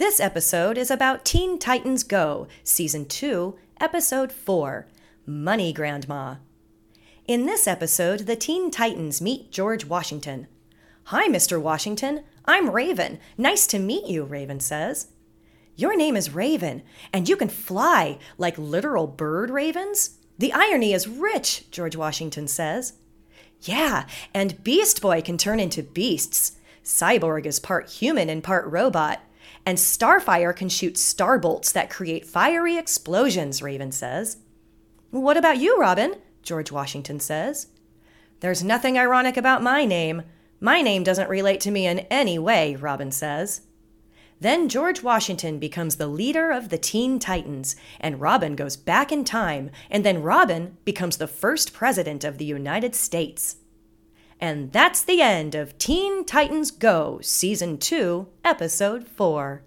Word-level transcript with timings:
This 0.00 0.18
episode 0.18 0.78
is 0.78 0.90
about 0.90 1.26
Teen 1.26 1.58
Titans 1.58 2.04
Go, 2.04 2.48
Season 2.64 3.04
2, 3.04 3.58
Episode 3.82 4.32
4 4.32 4.86
Money 5.26 5.74
Grandma. 5.74 6.36
In 7.28 7.44
this 7.44 7.66
episode, 7.68 8.20
the 8.20 8.34
Teen 8.34 8.70
Titans 8.70 9.20
meet 9.20 9.52
George 9.52 9.84
Washington. 9.84 10.46
Hi, 11.04 11.28
Mr. 11.28 11.60
Washington. 11.60 12.24
I'm 12.46 12.70
Raven. 12.70 13.18
Nice 13.36 13.66
to 13.66 13.78
meet 13.78 14.06
you, 14.06 14.24
Raven 14.24 14.58
says. 14.58 15.08
Your 15.76 15.94
name 15.94 16.16
is 16.16 16.34
Raven, 16.34 16.82
and 17.12 17.28
you 17.28 17.36
can 17.36 17.50
fly 17.50 18.18
like 18.38 18.56
literal 18.56 19.06
bird 19.06 19.50
ravens? 19.50 20.16
The 20.38 20.54
irony 20.54 20.94
is 20.94 21.08
rich, 21.08 21.70
George 21.70 21.94
Washington 21.94 22.48
says. 22.48 22.94
Yeah, 23.60 24.06
and 24.32 24.64
Beast 24.64 25.02
Boy 25.02 25.20
can 25.20 25.36
turn 25.36 25.60
into 25.60 25.82
beasts. 25.82 26.52
Cyborg 26.82 27.44
is 27.44 27.60
part 27.60 27.90
human 27.90 28.30
and 28.30 28.42
part 28.42 28.64
robot. 28.64 29.20
And 29.66 29.78
Starfire 29.78 30.54
can 30.54 30.68
shoot 30.68 30.94
starbolts 30.94 31.72
that 31.72 31.90
create 31.90 32.26
fiery 32.26 32.76
explosions, 32.76 33.62
Raven 33.62 33.92
says. 33.92 34.38
What 35.10 35.36
about 35.36 35.58
you, 35.58 35.78
Robin? 35.78 36.14
George 36.42 36.72
Washington 36.72 37.20
says. 37.20 37.68
There's 38.40 38.64
nothing 38.64 38.98
ironic 38.98 39.36
about 39.36 39.62
my 39.62 39.84
name. 39.84 40.22
My 40.60 40.82
name 40.82 41.02
doesn't 41.04 41.28
relate 41.28 41.60
to 41.60 41.70
me 41.70 41.86
in 41.86 42.00
any 42.10 42.38
way, 42.38 42.76
Robin 42.76 43.12
says. 43.12 43.62
Then 44.40 44.70
George 44.70 45.02
Washington 45.02 45.58
becomes 45.58 45.96
the 45.96 46.06
leader 46.06 46.50
of 46.50 46.70
the 46.70 46.78
Teen 46.78 47.18
Titans, 47.18 47.76
and 48.00 48.22
Robin 48.22 48.56
goes 48.56 48.74
back 48.74 49.12
in 49.12 49.22
time, 49.22 49.70
and 49.90 50.02
then 50.02 50.22
Robin 50.22 50.78
becomes 50.86 51.18
the 51.18 51.26
first 51.26 51.74
president 51.74 52.24
of 52.24 52.38
the 52.38 52.46
United 52.46 52.94
States. 52.94 53.56
And 54.40 54.72
that's 54.72 55.02
the 55.02 55.20
end 55.20 55.54
of 55.54 55.76
Teen 55.76 56.24
Titans 56.24 56.70
Go, 56.70 57.18
Season 57.22 57.76
2, 57.76 58.26
Episode 58.42 59.06
4. 59.06 59.62